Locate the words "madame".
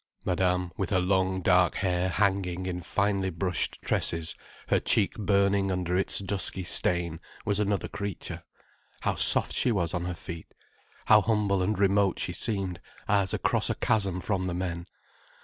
0.25-0.71